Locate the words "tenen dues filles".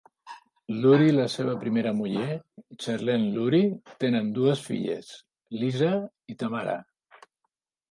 4.05-5.13